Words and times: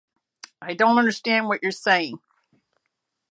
I 0.63 0.73
don't 0.73 0.97
understand 0.97 1.47
what 1.47 1.59
you 1.61 1.69
are 1.69 1.71
saying. 1.71 2.17